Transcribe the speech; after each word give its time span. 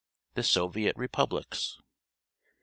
THE 0.33 0.41
SOVIET 0.41 0.97
REPUBLICS 0.97 1.77
<^^ 1.81 1.83